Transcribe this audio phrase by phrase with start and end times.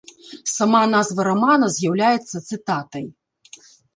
[0.53, 3.05] Сама назва рамана з'яўляецца цытатай.